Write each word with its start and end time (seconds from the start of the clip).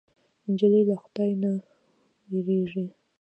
نجلۍ 0.49 0.81
له 0.89 0.95
خدای 1.03 1.31
نه 1.41 1.51
وېرېږي. 2.29 2.85